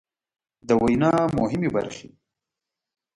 د 0.67 0.69
وينا 0.83 1.11
مهمې 1.39 1.69
برخې 1.75 2.09